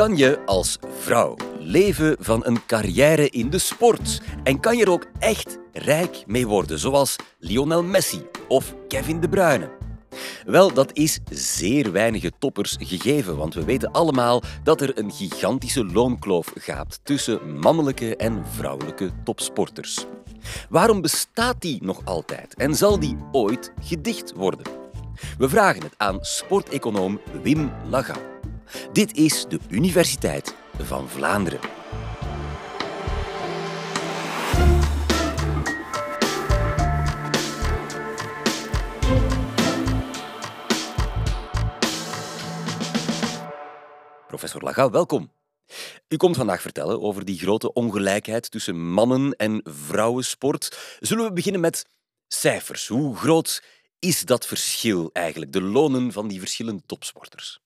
Kan 0.00 0.16
je 0.16 0.38
als 0.46 0.78
vrouw 0.98 1.36
leven 1.58 2.16
van 2.18 2.46
een 2.46 2.66
carrière 2.66 3.30
in 3.30 3.50
de 3.50 3.58
sport? 3.58 4.22
En 4.44 4.60
kan 4.60 4.76
je 4.76 4.84
er 4.84 4.90
ook 4.90 5.06
echt 5.18 5.58
rijk 5.72 6.22
mee 6.26 6.46
worden, 6.46 6.78
zoals 6.78 7.16
Lionel 7.38 7.82
Messi 7.82 8.22
of 8.48 8.74
Kevin 8.88 9.20
De 9.20 9.28
Bruyne? 9.28 9.70
Wel, 10.44 10.72
dat 10.72 10.96
is 10.96 11.18
zeer 11.30 11.92
weinige 11.92 12.32
toppers 12.38 12.76
gegeven, 12.78 13.36
want 13.36 13.54
we 13.54 13.64
weten 13.64 13.92
allemaal 13.92 14.42
dat 14.62 14.80
er 14.80 14.98
een 14.98 15.12
gigantische 15.12 15.84
loonkloof 15.84 16.52
gaat 16.54 17.00
tussen 17.02 17.58
mannelijke 17.58 18.16
en 18.16 18.44
vrouwelijke 18.46 19.10
topsporters. 19.24 20.06
Waarom 20.68 21.00
bestaat 21.00 21.60
die 21.60 21.78
nog 21.82 22.00
altijd 22.04 22.54
en 22.54 22.74
zal 22.74 22.98
die 22.98 23.16
ooit 23.32 23.72
gedicht 23.82 24.32
worden? 24.32 24.66
We 25.38 25.48
vragen 25.48 25.82
het 25.82 25.94
aan 25.96 26.18
sporteconoom 26.20 27.20
Wim 27.42 27.72
Laga. 27.90 28.29
Dit 28.92 29.16
is 29.16 29.46
de 29.48 29.58
Universiteit 29.68 30.54
van 30.78 31.08
Vlaanderen. 31.08 31.60
Professor 44.26 44.62
Laga, 44.62 44.90
welkom. 44.90 45.32
U 46.08 46.16
komt 46.16 46.36
vandaag 46.36 46.60
vertellen 46.60 47.00
over 47.00 47.24
die 47.24 47.38
grote 47.38 47.72
ongelijkheid 47.72 48.50
tussen 48.50 48.92
mannen- 48.92 49.36
en 49.36 49.60
vrouwensport. 49.64 50.96
Zullen 51.00 51.24
we 51.24 51.32
beginnen 51.32 51.60
met 51.60 51.86
cijfers? 52.28 52.88
Hoe 52.88 53.16
groot 53.16 53.62
is 53.98 54.24
dat 54.24 54.46
verschil 54.46 55.10
eigenlijk, 55.12 55.52
de 55.52 55.62
lonen 55.62 56.12
van 56.12 56.28
die 56.28 56.38
verschillende 56.38 56.82
topsporters? 56.86 57.60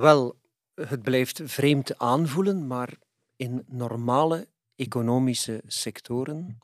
Wel, 0.00 0.40
het 0.74 1.02
blijft 1.02 1.40
vreemd 1.44 1.98
aanvoelen, 1.98 2.66
maar 2.66 2.98
in 3.36 3.64
normale 3.66 4.48
economische 4.76 5.62
sectoren 5.66 6.58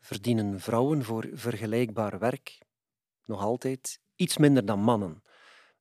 verdienen 0.00 0.60
vrouwen 0.60 1.04
voor 1.04 1.28
vergelijkbaar 1.32 2.18
werk 2.18 2.58
nog 3.24 3.40
altijd 3.40 4.00
iets 4.16 4.36
minder 4.36 4.64
dan 4.64 4.80
mannen. 4.80 5.22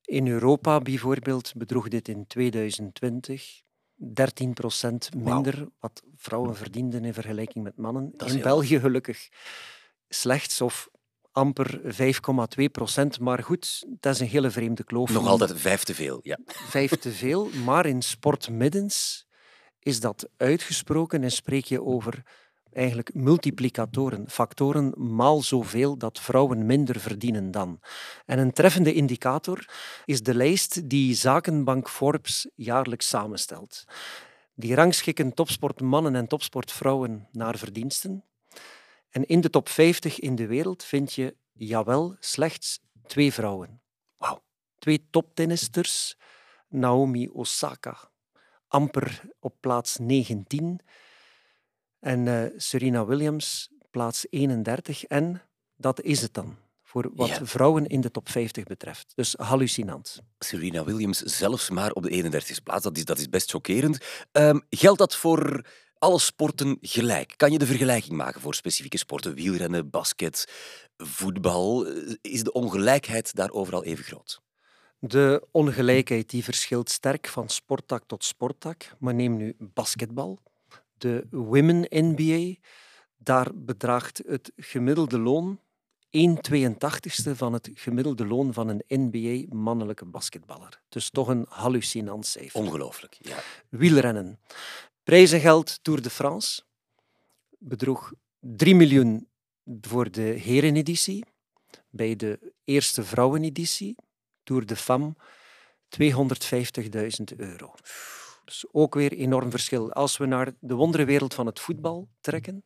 In 0.02 0.28
Europa 0.28 0.80
bijvoorbeeld 0.80 1.54
bedroeg 1.56 1.88
dit 1.88 2.08
in 2.08 2.28
2020 2.28 3.62
13% 4.04 5.18
minder 5.18 5.68
wat 5.80 6.04
vrouwen 6.16 6.56
verdienden 6.56 7.06
in 7.06 7.14
vergelijking 7.14 7.64
met 7.64 7.78
mannen. 7.78 8.14
In 8.26 8.42
België 8.42 8.80
gelukkig 8.80 9.30
slechts 10.10 10.62
of 10.62 10.90
amper 11.32 11.82
5,2 11.84 12.64
procent. 12.72 13.20
Maar 13.20 13.44
goed, 13.44 13.86
dat 14.00 14.14
is 14.14 14.20
een 14.20 14.28
hele 14.28 14.52
vreemde 14.52 14.84
kloof. 14.84 15.12
Nog 15.12 15.28
altijd 15.28 15.60
vijf 15.60 15.84
te 15.84 15.96
veel, 15.96 16.20
ja. 16.24 16.38
Vijf 16.46 16.92
te 16.92 17.12
veel, 17.12 17.50
maar 17.66 17.86
in 17.86 18.02
sportmiddens 18.02 19.26
is 19.80 20.00
dat 20.00 20.30
uitgesproken 20.38 21.24
en 21.24 21.32
spreek 21.32 21.66
je 21.66 21.84
over 21.84 22.24
eigenlijk 22.74 23.14
multiplicatoren, 23.14 24.30
factoren 24.30 25.16
maal 25.16 25.42
zoveel 25.42 25.98
dat 25.98 26.20
vrouwen 26.20 26.66
minder 26.66 27.00
verdienen 27.00 27.52
dan. 27.52 27.80
En 28.26 28.40
een 28.40 28.52
treffende 28.52 28.94
indicator 28.94 29.70
is 30.06 30.24
de 30.24 30.36
lijst 30.36 30.90
die 30.90 31.16
zakenbank 31.16 31.90
Forbes 31.90 32.50
jaarlijks 32.56 33.08
samenstelt. 33.08 33.84
Die 34.56 34.76
rangschikken 34.76 35.34
topsportmannen 35.34 36.16
en 36.16 36.28
topsportvrouwen 36.28 37.28
naar 37.32 37.58
verdiensten. 37.58 38.24
En 39.12 39.26
in 39.26 39.42
de 39.42 39.50
top 39.50 39.70
50 39.70 40.20
in 40.20 40.36
de 40.36 40.48
wereld 40.48 40.84
vind 40.84 41.14
je, 41.14 41.36
jawel, 41.52 42.16
slechts 42.20 42.80
twee 43.08 43.34
vrouwen. 43.34 43.82
Wauw. 44.18 44.44
Twee 44.80 45.08
toptennisters, 45.10 46.18
Naomi 46.68 47.30
Osaka, 47.30 48.12
amper 48.68 49.22
op 49.40 49.56
plaats 49.60 49.98
19, 49.98 50.82
en 52.00 52.26
uh, 52.26 52.44
Serena 52.58 53.06
Williams, 53.06 53.70
plaats 53.92 54.26
31. 54.30 55.04
En 55.04 55.42
dat 55.76 56.02
is 56.02 56.22
het 56.22 56.34
dan 56.34 56.58
voor 56.84 57.12
wat 57.14 57.40
vrouwen 57.44 57.88
in 57.88 58.02
de 58.02 58.12
top 58.12 58.30
50 58.30 58.64
betreft. 58.64 59.12
Dus 59.16 59.34
hallucinant. 59.38 60.22
Serena 60.40 60.84
Williams 60.84 61.20
zelfs 61.20 61.70
maar 61.70 61.92
op 61.92 62.04
de 62.04 62.24
31ste 62.24 62.64
plaats, 62.64 62.84
dat 62.84 62.98
is, 62.98 63.06
dat 63.06 63.18
is 63.18 63.30
best 63.30 63.52
chockerend. 63.52 64.06
Um, 64.32 64.62
geldt 64.70 65.00
dat 65.00 65.16
voor 65.16 65.66
alle 66.02 66.20
sporten 66.20 66.78
gelijk? 66.82 67.34
Kan 67.38 67.52
je 67.52 67.58
de 67.58 67.66
vergelijking 67.66 68.18
maken 68.18 68.42
voor 68.42 68.56
specifieke 68.56 68.98
sporten? 68.98 69.34
Wielrennen, 69.34 69.90
basket, 69.90 70.52
voetbal. 70.98 71.86
Is 72.22 72.44
de 72.44 72.52
ongelijkheid 72.52 73.36
daar 73.36 73.52
overal 73.52 73.84
even 73.84 74.04
groot? 74.04 74.42
De 75.00 75.48
ongelijkheid 75.52 76.30
die 76.30 76.44
verschilt 76.44 76.90
sterk 76.90 77.28
van 77.28 77.50
sporttak 77.50 78.04
tot 78.08 78.24
sporttak. 78.24 78.96
Maar 79.00 79.14
neem 79.14 79.38
nu 79.38 79.56
basketbal. 79.60 80.40
De 80.98 81.28
Women 81.30 81.86
NBA, 81.90 82.56
daar 83.18 83.48
bedraagt 83.54 84.22
het 84.26 84.52
gemiddelde 84.56 85.20
loon 85.20 85.60
1,82ste 86.18 87.32
van 87.32 87.54
het 87.54 87.70
gemiddelde 87.74 88.26
loon 88.26 88.54
van 88.54 88.68
een 88.68 88.84
NBA-mannelijke 88.88 90.06
basketballer. 90.06 90.82
Dus 90.90 91.10
toch 91.10 91.28
een 91.28 91.46
hallucinant 91.50 92.26
cijfer. 92.26 92.60
Ongelooflijk, 92.60 93.18
ja. 93.20 93.38
Wielrennen. 93.70 94.40
Prijzengeld 95.12 95.80
Tour 95.82 96.02
de 96.02 96.10
France 96.10 96.62
bedroeg 97.60 98.14
3 98.40 98.76
miljoen 98.76 99.28
voor 99.82 100.12
de 100.12 100.22
hereneditie. 100.22 101.26
Bij 101.90 102.16
de 102.16 102.54
eerste 102.64 103.04
vrouweneditie, 103.04 103.96
Tour 104.44 104.66
de 104.66 104.76
Femme, 104.76 105.16
250.000 105.90 107.38
euro. 107.38 107.74
Dus 108.46 108.66
ook 108.72 108.94
weer 108.94 109.12
enorm 109.14 109.52
verschil. 109.52 109.92
Als 109.94 110.18
we 110.18 110.26
naar 110.26 110.52
de 110.60 110.74
wonderenwereld 110.74 111.34
van 111.34 111.46
het 111.46 111.60
voetbal 111.60 112.10
trekken, 112.22 112.64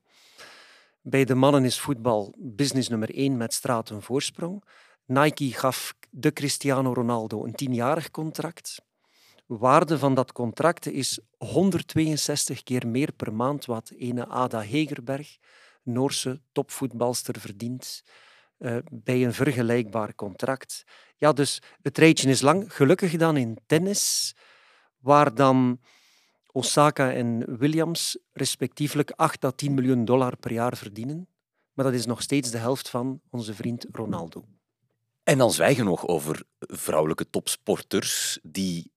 bij 1.02 1.26
de 1.26 1.36
mannen 1.36 1.66
is 1.66 1.80
voetbal 1.80 2.34
business 2.38 2.90
nummer 2.90 3.16
één 3.16 3.38
met 3.38 3.54
straat 3.54 3.90
een 3.90 4.02
voorsprong. 4.02 4.64
Nike 5.06 5.52
gaf 5.52 5.94
de 6.10 6.34
Cristiano 6.34 6.94
Ronaldo 6.94 7.46
een 7.46 7.56
tienjarig 7.56 8.12
contract 8.12 8.85
waarde 9.46 10.00
van 10.00 10.14
dat 10.14 10.32
contract 10.32 10.88
is 10.88 11.20
162 11.38 12.64
keer 12.64 12.88
meer 12.88 13.12
per 13.12 13.34
maand 13.34 13.66
wat 13.66 13.90
ene 13.90 14.28
Ada 14.28 14.62
Hegerberg, 14.62 15.38
Noorse 15.84 16.42
topvoetbalster, 16.52 17.40
verdient 17.40 18.04
uh, 18.60 18.78
bij 18.92 19.26
een 19.26 19.34
vergelijkbaar 19.34 20.16
contract. 20.16 20.84
Ja, 21.18 21.34
dus 21.34 21.62
het 21.82 21.98
rijtje 21.98 22.30
is 22.30 22.42
lang. 22.42 22.74
Gelukkig 22.74 23.16
dan 23.16 23.38
in 23.38 23.58
tennis, 23.66 24.36
waar 25.00 25.36
dan 25.36 25.80
Osaka 26.52 27.12
en 27.12 27.58
Williams 27.58 28.18
respectievelijk 28.34 29.12
8 29.12 29.46
à 29.46 29.52
10 29.52 29.74
miljoen 29.74 30.06
dollar 30.06 30.38
per 30.38 30.52
jaar 30.52 30.78
verdienen. 30.78 31.28
Maar 31.74 31.86
dat 31.86 31.94
is 31.94 32.06
nog 32.06 32.22
steeds 32.22 32.52
de 32.52 32.58
helft 32.58 32.90
van 32.90 33.22
onze 33.30 33.54
vriend 33.54 33.86
Ronaldo. 33.92 34.46
En 35.24 35.38
dan 35.38 35.52
zwijgen 35.52 35.84
we 35.84 35.90
nog 35.90 36.08
over 36.08 36.44
vrouwelijke 36.60 37.30
topsporters 37.30 38.40
die 38.44 38.84
eh, 38.84 38.95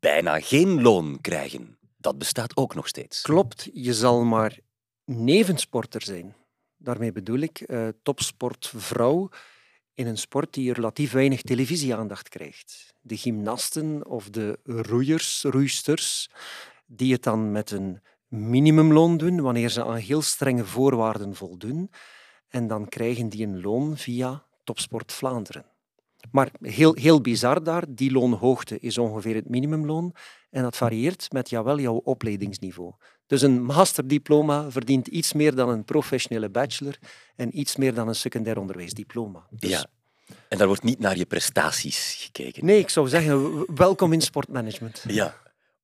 bijna 0.00 0.40
geen 0.40 0.82
loon 0.82 1.20
krijgen. 1.20 1.78
Dat 1.96 2.18
bestaat 2.18 2.56
ook 2.56 2.74
nog 2.74 2.88
steeds. 2.88 3.22
Klopt, 3.22 3.68
je 3.72 3.94
zal 3.94 4.24
maar 4.24 4.58
nevensporter 5.04 6.02
zijn. 6.02 6.34
Daarmee 6.76 7.12
bedoel 7.12 7.38
ik 7.38 7.64
uh, 7.66 7.88
topsportvrouw 8.02 9.28
in 9.94 10.06
een 10.06 10.18
sport 10.18 10.52
die 10.54 10.72
relatief 10.72 11.12
weinig 11.12 11.42
televisieaandacht 11.42 12.28
krijgt. 12.28 12.94
De 13.00 13.16
gymnasten 13.16 14.06
of 14.06 14.30
de 14.30 14.58
roeiers, 14.64 15.42
roeisters, 15.42 16.30
die 16.86 17.12
het 17.12 17.22
dan 17.22 17.52
met 17.52 17.70
een 17.70 18.02
minimumloon 18.28 19.16
doen 19.16 19.40
wanneer 19.40 19.68
ze 19.68 19.84
aan 19.84 19.96
heel 19.96 20.22
strenge 20.22 20.64
voorwaarden 20.64 21.34
voldoen. 21.34 21.90
En 22.48 22.66
dan 22.66 22.88
krijgen 22.88 23.28
die 23.28 23.46
een 23.46 23.60
loon 23.60 23.96
via 23.96 24.44
Topsport 24.64 25.12
Vlaanderen. 25.12 25.73
Maar 26.30 26.50
heel, 26.60 26.94
heel 26.94 27.20
bizar 27.20 27.62
daar, 27.62 27.84
die 27.88 28.12
loonhoogte 28.12 28.78
is 28.78 28.98
ongeveer 28.98 29.34
het 29.34 29.48
minimumloon 29.48 30.14
en 30.50 30.62
dat 30.62 30.76
varieert 30.76 31.32
met 31.32 31.50
jawel 31.50 31.78
jouw 31.78 31.96
opleidingsniveau. 31.96 32.92
Dus 33.26 33.42
een 33.42 33.64
masterdiploma 33.64 34.70
verdient 34.70 35.06
iets 35.06 35.32
meer 35.32 35.54
dan 35.54 35.68
een 35.68 35.84
professionele 35.84 36.50
bachelor 36.50 36.98
en 37.36 37.58
iets 37.58 37.76
meer 37.76 37.94
dan 37.94 38.08
een 38.08 38.14
secundair 38.14 38.58
onderwijsdiploma. 38.58 39.46
Dus... 39.50 39.70
Ja. 39.70 39.86
En 40.48 40.58
daar 40.58 40.66
wordt 40.66 40.82
niet 40.82 40.98
naar 40.98 41.16
je 41.16 41.26
prestaties 41.26 42.14
gekeken. 42.18 42.64
Nee, 42.64 42.78
ik 42.78 42.88
zou 42.88 43.08
zeggen, 43.08 43.64
welkom 43.74 44.12
in 44.12 44.20
sportmanagement. 44.20 45.04
Ja, 45.08 45.36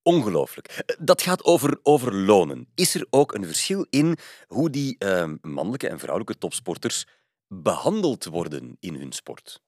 ongelooflijk. 0.03 0.97
Dat 0.99 1.23
gaat 1.23 1.45
over, 1.45 1.79
over 1.83 2.15
lonen. 2.15 2.69
Is 2.75 2.95
er 2.95 3.07
ook 3.11 3.35
een 3.35 3.45
verschil 3.47 3.87
in 3.91 4.17
hoe 4.47 4.71
die 4.71 4.97
uh, 4.99 5.33
mannelijke 5.41 5.89
en 5.89 5.99
vrouwelijke 5.99 6.39
topsporters 6.39 7.07
behandeld 7.49 8.25
worden 8.25 8.77
in 8.81 8.95
hun 8.95 9.13
sport? 9.13 9.63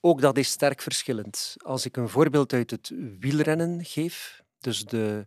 Ook 0.00 0.20
dat 0.20 0.38
is 0.38 0.50
sterk 0.50 0.82
verschillend. 0.82 1.56
Als 1.58 1.84
ik 1.84 1.96
een 1.96 2.08
voorbeeld 2.08 2.52
uit 2.52 2.70
het 2.70 2.92
wielrennen 3.18 3.84
geef, 3.84 4.42
dus 4.58 4.84
de 4.84 5.26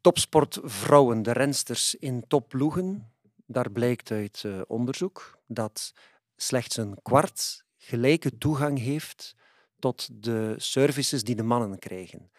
topsportvrouwen, 0.00 1.22
de 1.22 1.32
rensters 1.32 1.94
in 1.94 2.24
topploegen, 2.28 3.12
daar 3.46 3.70
blijkt 3.70 4.10
uit 4.10 4.42
uh, 4.46 4.60
onderzoek 4.66 5.38
dat 5.46 5.92
slechts 6.36 6.76
een 6.76 6.98
kwart 7.02 7.64
gelijke 7.76 8.38
toegang 8.38 8.78
heeft 8.78 9.34
tot 9.78 10.22
de 10.22 10.54
services 10.56 11.24
die 11.24 11.34
de 11.36 11.42
mannen 11.42 11.78
krijgen. 11.78 12.30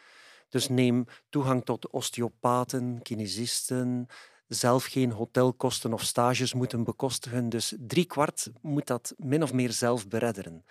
Dus 0.50 0.70
neem 0.70 1.06
toegang 1.30 1.66
tot 1.66 1.90
osteopaten, 1.90 3.02
kinesisten, 3.02 4.08
zelf 4.50 4.86
geen 4.86 5.12
hotelkosten 5.12 5.94
of 5.94 6.04
stages 6.04 6.54
moeten 6.54 6.84
bekostigen. 6.84 7.50
Dus 7.50 7.74
driekwart 7.80 8.50
moet 8.62 8.88
dat 8.88 9.14
min 9.18 9.44
of 9.44 9.54
meer 9.54 9.72
zelf 9.72 10.08
beredderen. 10.08 10.66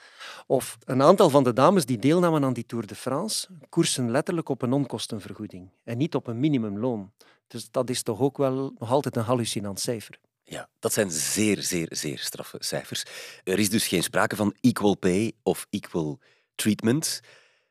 Of 0.46 0.78
een 0.84 1.02
aantal 1.02 1.30
van 1.30 1.44
de 1.44 1.52
dames 1.52 1.86
die 1.86 1.98
deelnamen 1.98 2.44
aan 2.44 2.52
die 2.52 2.66
Tour 2.66 2.86
de 2.86 2.94
France 2.94 3.48
koersen 3.68 4.10
letterlijk 4.10 4.48
op 4.48 4.62
een 4.62 4.72
onkostenvergoeding 4.72 5.70
en 5.84 5.98
niet 5.98 6.14
op 6.14 6.26
een 6.26 6.40
minimumloon. 6.40 7.12
Dus 7.46 7.70
dat 7.70 7.90
is 7.90 8.02
toch 8.02 8.20
ook 8.20 8.36
wel 8.36 8.74
nog 8.78 8.90
altijd 8.90 9.16
een 9.16 9.22
hallucinant 9.22 9.80
cijfer. 9.80 10.18
Ja, 10.44 10.68
dat 10.78 10.92
zijn 10.92 11.10
zeer, 11.10 11.62
zeer, 11.62 11.88
zeer 11.90 12.18
straffe 12.18 12.56
cijfers. 12.60 13.04
Er 13.44 13.58
is 13.58 13.70
dus 13.70 13.88
geen 13.88 14.02
sprake 14.02 14.36
van 14.36 14.54
equal 14.60 14.96
pay 14.96 15.32
of 15.42 15.66
equal 15.70 16.18
treatment. 16.54 17.20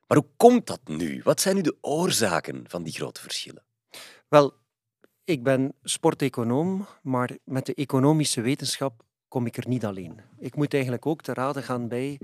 Maar 0.07 0.17
hoe 0.17 0.27
komt 0.37 0.67
dat 0.67 0.79
nu? 0.85 1.21
Wat 1.23 1.41
zijn 1.41 1.55
nu 1.55 1.61
de 1.61 1.77
oorzaken 1.81 2.63
van 2.67 2.83
die 2.83 2.93
grote 2.93 3.21
verschillen? 3.21 3.63
Wel, 4.27 4.53
ik 5.27 5.43
ben 5.43 5.73
sporteconoom, 5.83 6.87
maar 7.01 7.37
met 7.43 7.65
de 7.65 7.73
economische 7.73 8.41
wetenschap 8.41 9.03
kom 9.27 9.45
ik 9.45 9.57
er 9.57 9.67
niet 9.67 9.85
alleen. 9.85 10.21
Ik 10.39 10.55
moet 10.55 10.73
eigenlijk 10.73 11.05
ook 11.05 11.21
te 11.21 11.33
raden 11.33 11.63
gaan 11.63 11.87
bij 11.87 12.19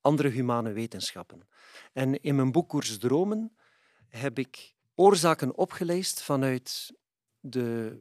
andere 0.00 0.28
humane 0.28 0.72
wetenschappen. 0.72 1.48
En 1.92 2.22
in 2.22 2.36
mijn 2.36 2.52
boek 2.52 2.68
Koers 2.68 2.98
Dromen 2.98 3.56
heb 4.08 4.38
ik 4.38 4.74
oorzaken 4.94 5.56
opgeleist 5.56 6.22
vanuit 6.22 6.94
de 7.40 8.00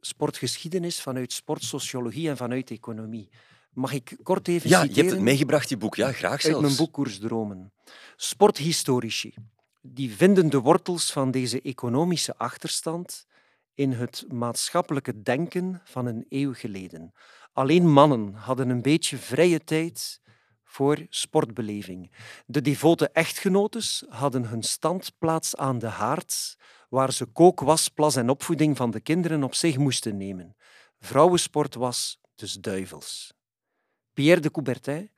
sportgeschiedenis, 0.00 1.00
vanuit 1.00 1.32
sportsociologie 1.32 2.28
en 2.28 2.36
vanuit 2.36 2.70
economie. 2.70 3.28
Mag 3.72 3.92
ik 3.92 4.16
kort 4.22 4.48
even 4.48 4.70
ja, 4.70 4.80
citeren? 4.80 4.94
je 4.94 5.00
hebt 5.02 5.14
het 5.14 5.24
meegebracht, 5.24 5.68
je 5.68 5.76
boek. 5.76 5.94
Ja, 5.94 6.12
graag 6.12 6.40
zelfs. 6.40 6.56
Uit 6.56 6.66
mijn 6.66 6.76
boek 6.76 6.92
Koersdromen. 6.92 7.72
Sporthistorici 8.16 9.34
die 9.80 10.14
vinden 10.14 10.50
de 10.50 10.60
wortels 10.60 11.12
van 11.12 11.30
deze 11.30 11.60
economische 11.62 12.36
achterstand 12.36 13.26
in 13.74 13.92
het 13.92 14.24
maatschappelijke 14.28 15.22
denken 15.22 15.80
van 15.84 16.06
een 16.06 16.26
eeuw 16.28 16.54
geleden. 16.54 17.12
Alleen 17.52 17.92
mannen 17.92 18.34
hadden 18.34 18.68
een 18.68 18.82
beetje 18.82 19.16
vrije 19.16 19.64
tijd 19.64 20.20
voor 20.64 21.06
sportbeleving. 21.08 22.12
De 22.46 22.60
devote 22.60 23.08
echtgenotes 23.08 24.04
hadden 24.08 24.44
hun 24.44 24.62
standplaats 24.62 25.56
aan 25.56 25.78
de 25.78 25.86
haard, 25.86 26.56
waar 26.88 27.12
ze 27.12 27.24
kook, 27.24 27.60
was, 27.60 27.88
plas 27.88 28.16
en 28.16 28.28
opvoeding 28.28 28.76
van 28.76 28.90
de 28.90 29.00
kinderen 29.00 29.42
op 29.42 29.54
zich 29.54 29.76
moesten 29.76 30.16
nemen. 30.16 30.56
Vrouwensport 31.00 31.74
was 31.74 32.20
dus 32.34 32.52
duivels. 32.52 33.32
Pierre 34.12 34.40
de 34.40 34.50
Coubertin, 34.50 35.10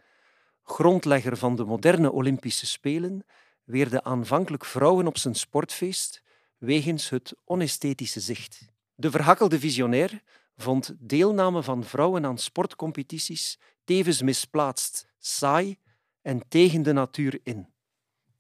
grondlegger 0.63 1.37
van 1.37 1.57
de 1.57 1.65
moderne 1.65 2.13
Olympische 2.13 2.67
Spelen, 2.67 3.25
weerde 3.65 4.03
aanvankelijk 4.03 4.65
vrouwen 4.65 5.07
op 5.07 5.19
zijn 5.19 5.35
sportfeest 5.35 6.23
wegens 6.65 7.09
het 7.09 7.35
onesthetische 7.45 8.21
zicht. 8.21 8.73
De 8.95 9.11
verhakkelde 9.11 9.59
visionair 9.59 10.23
vond 10.57 10.95
deelname 10.99 11.63
van 11.63 11.85
vrouwen 11.85 12.27
aan 12.27 12.39
sportcompetities 12.39 13.59
tevens 13.85 14.23
misplaatst, 14.23 15.07
saai 15.19 15.77
en 16.23 16.43
tegen 16.49 16.83
de 16.83 16.93
natuur 16.93 17.41
in. 17.43 17.69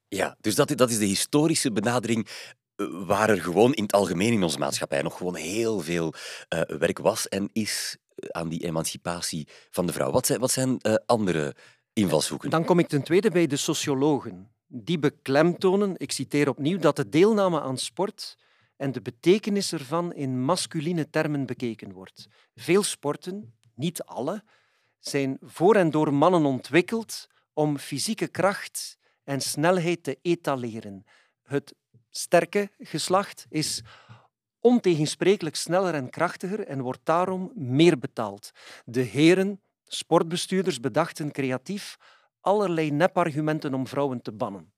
Ja, 0.08 0.36
dus 0.40 0.54
dat, 0.54 0.76
dat 0.76 0.90
is 0.90 0.98
de 0.98 1.04
historische 1.04 1.72
benadering 1.72 2.28
eh, 2.76 2.86
waar 3.06 3.30
er 3.30 3.40
gewoon 3.40 3.72
in 3.72 3.82
het 3.82 3.92
algemeen 3.92 4.32
in 4.32 4.42
onze 4.42 4.58
maatschappij 4.58 5.02
nog 5.02 5.16
gewoon 5.16 5.34
heel 5.34 5.80
veel 5.80 6.14
uh, 6.48 6.60
werk 6.60 6.98
was 6.98 7.28
en 7.28 7.48
is 7.52 7.96
eh, 8.14 8.28
aan 8.28 8.48
die 8.48 8.64
emancipatie 8.64 9.48
van 9.70 9.86
de 9.86 9.92
vrouw. 9.92 10.10
Wat 10.10 10.26
zijn, 10.26 10.40
wat 10.40 10.50
zijn 10.50 10.78
uh, 10.82 10.94
andere 11.06 11.54
invalshoeken? 11.92 12.50
Dan 12.50 12.64
kom 12.64 12.78
ik 12.78 12.88
ten 12.88 13.02
tweede 13.02 13.30
bij 13.30 13.46
de 13.46 13.56
sociologen. 13.56 14.53
Die 14.76 14.98
beklemtonen, 14.98 15.94
ik 15.96 16.12
citeer 16.12 16.48
opnieuw, 16.48 16.78
dat 16.78 16.96
de 16.96 17.08
deelname 17.08 17.60
aan 17.60 17.78
sport 17.78 18.38
en 18.76 18.92
de 18.92 19.00
betekenis 19.00 19.72
ervan 19.72 20.14
in 20.14 20.44
masculine 20.44 21.10
termen 21.10 21.46
bekeken 21.46 21.92
wordt. 21.92 22.28
Veel 22.54 22.82
sporten, 22.82 23.54
niet 23.74 24.02
alle, 24.02 24.42
zijn 24.98 25.38
voor 25.40 25.74
en 25.76 25.90
door 25.90 26.14
mannen 26.14 26.44
ontwikkeld 26.44 27.26
om 27.52 27.78
fysieke 27.78 28.26
kracht 28.26 28.98
en 29.24 29.40
snelheid 29.40 30.02
te 30.02 30.18
etaleren. 30.22 31.04
Het 31.42 31.74
sterke 32.10 32.70
geslacht 32.78 33.46
is 33.48 33.82
ontegensprekelijk 34.60 35.56
sneller 35.56 35.94
en 35.94 36.10
krachtiger 36.10 36.66
en 36.66 36.80
wordt 36.80 37.04
daarom 37.04 37.52
meer 37.54 37.98
betaald. 37.98 38.50
De 38.84 39.02
heren, 39.02 39.60
sportbestuurders, 39.84 40.80
bedachten 40.80 41.32
creatief 41.32 41.96
allerlei 42.44 42.90
nepargumenten 42.90 43.74
om 43.74 43.86
vrouwen 43.86 44.22
te 44.22 44.32
bannen. 44.32 44.72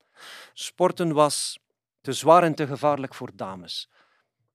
Sporten 0.53 1.13
was 1.13 1.59
te 2.01 2.13
zwaar 2.13 2.43
en 2.43 2.55
te 2.55 2.67
gevaarlijk 2.67 3.13
voor 3.13 3.31
dames. 3.35 3.89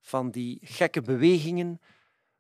Van 0.01 0.31
die 0.31 0.59
gekke 0.63 1.03
bewegingen 1.03 1.81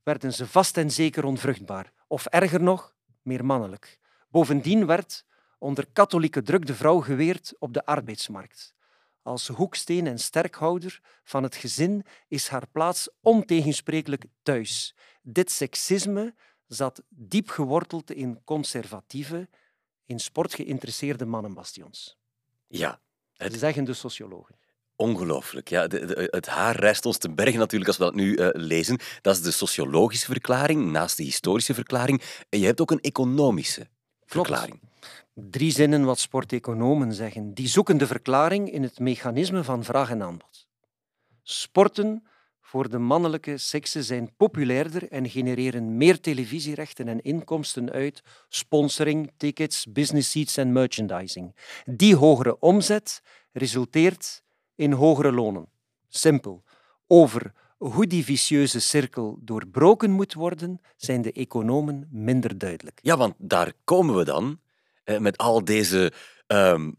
werden 0.02 0.32
ze 0.32 0.46
vast 0.46 0.76
en 0.76 0.90
zeker 0.90 1.24
onvruchtbaar. 1.24 1.92
Of 2.06 2.26
erger 2.26 2.62
nog, 2.62 2.94
meer 3.22 3.44
mannelijk. 3.44 3.98
Bovendien 4.30 4.86
werd 4.86 5.24
onder 5.58 5.86
katholieke 5.92 6.42
druk 6.42 6.66
de 6.66 6.74
vrouw 6.74 7.00
geweerd 7.00 7.54
op 7.58 7.72
de 7.72 7.84
arbeidsmarkt. 7.84 8.74
Als 9.22 9.48
hoeksteen 9.48 10.06
en 10.06 10.18
sterkhouder 10.18 11.00
van 11.24 11.42
het 11.42 11.56
gezin 11.56 12.04
is 12.28 12.48
haar 12.48 12.66
plaats 12.72 13.08
ontegensprekelijk 13.20 14.24
thuis. 14.42 14.94
Dit 15.22 15.50
seksisme 15.50 16.34
zat 16.66 17.02
diep 17.08 17.48
geworteld 17.48 18.10
in 18.10 18.40
conservatieve, 18.44 19.48
in 20.12 20.20
sport 20.20 20.54
geïnteresseerde 20.54 21.24
mannenbastions. 21.24 22.16
Ja. 22.68 23.00
Het... 23.36 23.54
Zeggen 23.58 23.84
de 23.84 23.92
sociologen. 23.94 24.54
Ongelooflijk. 24.96 25.68
Ja, 25.68 25.86
de, 25.86 26.28
het 26.30 26.46
haar 26.46 26.76
rijst 26.76 27.06
ons 27.06 27.18
te 27.18 27.30
bergen 27.30 27.58
natuurlijk 27.58 27.90
als 27.90 27.98
we 27.98 28.04
dat 28.04 28.14
nu 28.14 28.36
uh, 28.36 28.48
lezen. 28.52 28.98
Dat 29.20 29.36
is 29.36 29.42
de 29.42 29.50
sociologische 29.50 30.26
verklaring, 30.26 30.90
naast 30.90 31.16
de 31.16 31.22
historische 31.22 31.74
verklaring. 31.74 32.22
En 32.48 32.58
je 32.58 32.66
hebt 32.66 32.80
ook 32.80 32.90
een 32.90 33.00
economische 33.00 33.88
verklaring. 34.24 34.78
Klopt. 34.78 35.52
Drie 35.52 35.70
zinnen 35.70 36.04
wat 36.04 36.18
sporteconomen 36.18 37.14
zeggen. 37.14 37.54
Die 37.54 37.68
zoeken 37.68 37.98
de 37.98 38.06
verklaring 38.06 38.72
in 38.72 38.82
het 38.82 38.98
mechanisme 38.98 39.64
van 39.64 39.84
vraag 39.84 40.10
en 40.10 40.22
aanbod. 40.22 40.66
Sporten 41.42 42.26
voor 42.72 42.88
de 42.88 42.98
mannelijke 42.98 43.58
seksen 43.58 44.04
zijn 44.04 44.34
populairder 44.36 45.08
en 45.08 45.28
genereren 45.28 45.96
meer 45.96 46.20
televisierechten 46.20 47.08
en 47.08 47.20
inkomsten 47.20 47.90
uit 47.90 48.22
sponsoring, 48.48 49.30
tickets, 49.36 49.86
business 49.86 50.30
seats 50.30 50.56
en 50.56 50.72
merchandising. 50.72 51.54
Die 51.84 52.16
hogere 52.16 52.58
omzet 52.58 53.22
resulteert 53.52 54.42
in 54.74 54.92
hogere 54.92 55.32
lonen. 55.32 55.68
Simpel. 56.08 56.62
Over 57.06 57.52
hoe 57.76 58.06
die 58.06 58.24
vicieuze 58.24 58.80
cirkel 58.80 59.38
doorbroken 59.40 60.10
moet 60.10 60.34
worden, 60.34 60.80
zijn 60.96 61.22
de 61.22 61.32
economen 61.32 62.08
minder 62.10 62.58
duidelijk. 62.58 62.98
Ja, 63.02 63.16
want 63.16 63.34
daar 63.38 63.72
komen 63.84 64.16
we 64.16 64.24
dan 64.24 64.60
eh, 65.04 65.18
met 65.18 65.36
al 65.36 65.64
deze 65.64 66.12
um, 66.46 66.94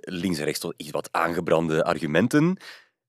links 0.00 0.38
en 0.38 0.44
rechts 0.44 0.72
iets 0.76 0.90
wat 0.90 1.08
aangebrande 1.12 1.84
argumenten. 1.84 2.56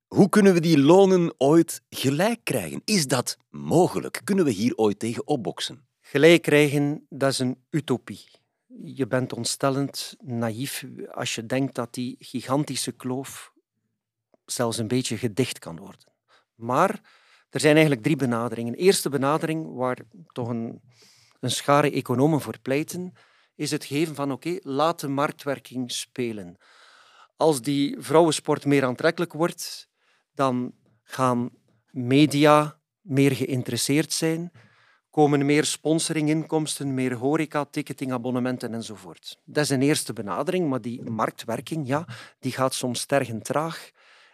Hoe 0.10 0.30
kunnen 0.30 0.54
we 0.54 0.60
die 0.60 0.80
lonen 0.80 1.34
ooit 1.38 1.82
gelijk 1.90 2.40
krijgen? 2.44 2.82
Is 2.86 3.08
dat 3.08 3.38
mogelijk? 3.50 4.22
Kunnen 4.24 4.46
we 4.46 4.52
hier 4.52 4.76
ooit 4.76 5.00
tegen 5.00 5.28
opboksen? 5.28 5.88
Gelijk 6.02 6.42
krijgen, 6.42 7.06
dat 7.10 7.32
is 7.32 7.40
een 7.40 7.64
utopie. 7.70 8.26
Je 8.84 9.08
bent 9.08 9.34
ontstellend 9.34 10.16
naïef 10.20 10.86
als 11.12 11.36
je 11.36 11.46
denkt 11.46 11.76
dat 11.76 11.94
die 11.94 12.16
gigantische 12.20 12.92
kloof 12.92 13.54
zelfs 14.46 14.78
een 14.78 14.88
beetje 14.88 15.18
gedicht 15.18 15.60
kan 15.60 15.78
worden. 15.78 16.14
Maar 16.56 17.02
er 17.50 17.60
zijn 17.60 17.74
eigenlijk 17.74 18.04
drie 18.04 18.16
benaderingen. 18.16 18.72
De 18.72 18.78
eerste 18.78 19.10
benadering, 19.10 19.76
waar 19.76 19.98
toch 20.32 20.48
een, 20.48 20.82
een 21.40 21.52
schare 21.52 21.92
economen 21.92 22.42
voor 22.42 22.60
pleiten, 22.62 23.14
is 23.56 23.72
het 23.72 23.86
geven 23.86 24.16
van 24.16 24.32
oké, 24.32 24.58
laat 24.62 25.00
de 25.00 25.08
marktwerking 25.08 25.92
spelen. 25.92 26.58
Als 27.38 27.62
die 27.62 27.96
vrouwensport 28.00 28.66
meer 28.66 28.86
aantrekkelijk 28.86 29.34
wordt, 29.34 29.89
dan 30.40 30.74
gaan 31.04 31.50
media 31.92 32.80
meer 33.02 33.32
geïnteresseerd 33.32 34.14
zijn, 34.14 34.52
komen 35.10 35.46
meer 35.46 35.66
sponsoringinkomsten, 35.66 36.94
meer 36.94 37.14
horeca, 37.14 37.66
ticketing, 37.66 38.12
abonnementen 38.12 38.74
enzovoort. 38.74 39.40
Dat 39.46 39.64
is 39.64 39.70
een 39.70 39.82
eerste 39.82 40.14
benadering, 40.14 40.70
maar 40.70 40.82
die 40.82 41.04
marktwerking 41.04 41.88
ja, 41.88 42.08
die 42.40 42.52
gaat 42.52 42.74
soms 42.74 43.06
tergend 43.06 43.44
traag. 43.44 43.90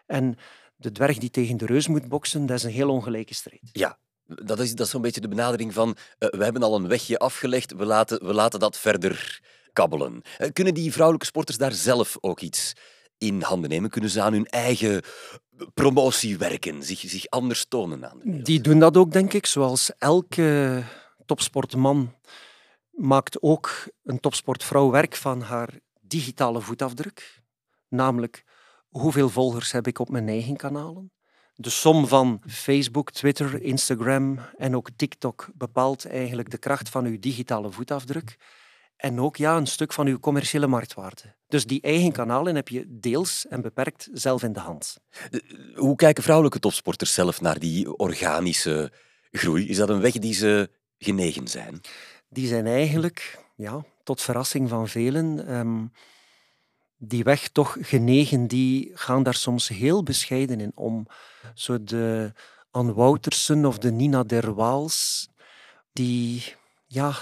En 0.06 0.38
de 0.76 0.92
dwerg 0.92 1.18
die 1.18 1.30
tegen 1.30 1.58
de 1.58 1.66
reus 1.66 1.88
moet 1.88 2.08
boksen, 2.08 2.46
dat 2.46 2.58
is 2.58 2.64
een 2.64 2.72
heel 2.72 2.90
ongelijke 2.90 3.34
strijd. 3.34 3.70
Ja, 3.72 3.98
dat 4.26 4.60
is, 4.60 4.76
dat 4.76 4.86
is 4.86 4.92
zo'n 4.92 5.02
beetje 5.02 5.22
de 5.22 5.28
benadering 5.28 5.74
van 5.74 5.90
uh, 5.90 6.30
we 6.30 6.44
hebben 6.44 6.64
al 6.64 6.76
een 6.76 6.88
wegje 6.88 7.18
afgelegd, 7.18 7.74
we 7.74 7.86
laten, 7.86 8.26
we 8.26 8.34
laten 8.34 8.60
dat 8.60 8.78
verder 8.78 9.42
kabbelen. 9.74 10.22
Uh, 10.40 10.48
kunnen 10.54 10.74
die 10.74 10.92
vrouwelijke 10.92 11.28
sporters 11.28 11.58
daar 11.58 11.74
zelf 11.74 12.18
ook 12.22 12.42
iets 12.42 12.74
in 13.18 13.42
handen 13.42 13.70
nemen? 13.70 13.90
Kunnen 13.90 14.10
ze 14.10 14.22
aan 14.22 14.34
hun 14.34 14.46
eigen 14.46 15.02
promotie 15.74 16.38
werken, 16.38 16.84
zich, 16.84 17.00
zich 17.00 17.30
anders 17.30 17.66
tonen 17.66 18.10
aan 18.10 18.22
Die 18.24 18.62
doen 18.62 18.80
dat 18.80 18.98
ook, 18.98 19.12
denk 19.12 19.34
ik. 19.34 19.46
Zoals 19.46 19.92
elke 19.98 20.84
topsportman 21.26 22.14
maakt 22.92 23.42
ook 23.42 23.88
een 24.04 24.20
topsportvrouw 24.20 24.92
werk 24.92 25.16
van 25.16 25.42
haar 25.42 25.70
digitale 26.02 26.62
voetafdruk. 26.62 27.42
Namelijk 27.90 28.44
hoeveel 28.88 29.30
volgers 29.30 29.72
heb 29.72 29.88
ik 29.88 30.00
op 30.00 30.10
mijn 30.10 30.28
eigen 30.28 30.56
kanalen. 30.56 31.12
De 31.56 31.70
som 31.70 32.08
van 32.08 32.42
Facebook, 32.48 33.12
Twitter, 33.12 33.62
Instagram 33.62 34.40
en 34.58 34.76
ook 34.76 34.90
TikTok 34.96 35.50
bepaalt 35.54 36.06
eigenlijk 36.06 36.50
de 36.50 36.58
kracht 36.58 36.90
van 36.90 37.06
uw 37.06 37.20
digitale 37.20 37.72
voetafdruk. 37.72 38.38
En 38.96 39.20
ook 39.20 39.36
ja, 39.36 39.58
een 39.58 39.68
stuk 39.68 39.94
van 39.94 40.08
uw 40.08 40.20
commerciële 40.20 40.68
marktwaarde. 40.68 41.36
Dus 41.48 41.66
die 41.66 41.82
eigen 41.82 42.12
kanalen 42.12 42.56
heb 42.56 42.68
je 42.68 42.86
deels 42.88 43.46
en 43.48 43.62
beperkt 43.62 44.10
zelf 44.14 44.44
in 44.44 44.54
de 44.54 44.60
hand. 44.60 44.98
Eh, 45.32 45.40
hoe 45.76 45.96
kijken 45.96 46.24
vrouwelijke 46.24 46.60
topsporters 46.60 47.14
zelf 47.14 47.42
naar 47.42 47.60
die 47.60 47.98
organische 47.98 48.92
groei? 49.32 49.70
Is 49.70 49.78
dat 49.78 49.90
een 49.90 50.02
weg 50.02 50.14
die 50.14 50.34
ze 50.34 50.70
genegen 50.98 51.48
zijn? 51.48 51.82
Die 52.30 52.48
zijn 52.48 52.68
eigenlijk, 52.68 53.40
ja, 53.56 53.86
tot 54.04 54.22
verrassing 54.22 54.70
van 54.70 54.88
velen, 54.88 55.56
um, 55.56 55.92
die 56.98 57.24
weg 57.24 57.48
toch 57.48 57.78
genegen. 57.82 58.48
Die 58.48 58.92
gaan 58.94 59.24
daar 59.24 59.34
soms 59.34 59.68
heel 59.68 60.04
bescheiden 60.04 60.60
in 60.60 60.72
om. 60.76 61.08
Zo 61.54 61.84
de 61.84 62.34
Ann 62.72 62.94
Woutersen 62.94 63.66
of 63.66 63.78
de 63.78 63.92
Nina 63.92 64.24
der 64.24 64.54
Waals, 64.54 65.28
die 65.94 66.44
ja, 66.86 67.16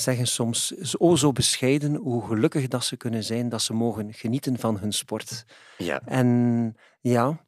zeggen 0.00 0.26
soms 0.26 0.66
zo, 0.66 1.16
zo 1.16 1.32
bescheiden 1.32 1.94
hoe 1.94 2.26
gelukkig 2.26 2.68
dat 2.68 2.84
ze 2.84 2.96
kunnen 2.96 3.24
zijn 3.24 3.48
dat 3.48 3.62
ze 3.62 3.72
mogen 3.72 4.12
genieten 4.12 4.58
van 4.58 4.78
hun 4.78 4.92
sport. 4.92 5.44
Ja. 5.78 6.00
En 6.04 6.76
ja, 7.00 7.44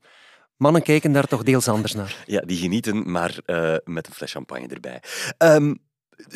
mannen 0.57 0.83
kijken 0.83 1.13
daar 1.13 1.27
toch 1.27 1.43
deels 1.43 1.69
anders 1.69 1.93
naar. 1.93 2.25
Ja, 2.27 2.41
die 2.41 2.59
genieten, 2.59 3.11
maar 3.11 3.39
uh, 3.47 3.77
met 3.85 4.07
een 4.07 4.13
fles 4.13 4.33
champagne 4.33 4.67
erbij. 4.67 5.03
Um, 5.39 5.79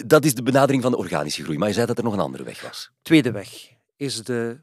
dat 0.07 0.25
is 0.25 0.35
de 0.35 0.43
benadering 0.43 0.83
van 0.83 0.93
de 0.93 0.99
organische 0.99 1.43
groei. 1.43 1.59
Maar 1.59 1.69
je 1.69 1.75
zei 1.75 1.87
dat 1.87 1.99
er 1.99 2.05
nog 2.05 2.12
een 2.12 2.21
andere 2.21 2.45
weg 2.45 2.62
was. 2.62 2.90
Tweede 3.02 3.31
weg 3.31 3.49
is 3.97 4.25
de 4.25 4.61